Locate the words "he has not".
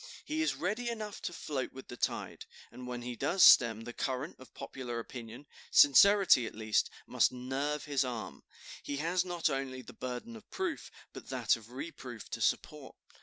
8.81-9.47